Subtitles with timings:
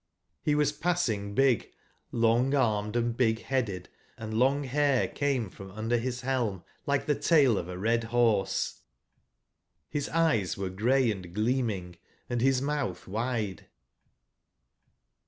[0.49, 1.69] Re was passing big,
[2.11, 7.55] long/ armed & big/beaded, and long bair came from under bis belm like tbe tail
[7.55, 8.79] of a red borse;
[9.91, 11.97] bis eyes were gray and gleaming,
[12.31, 13.67] and bis moutb wide.